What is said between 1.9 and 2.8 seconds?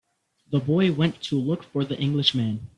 Englishman.